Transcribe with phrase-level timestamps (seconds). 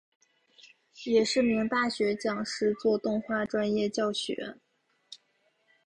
[1.03, 4.55] 也是名大学讲师做动画专业教学。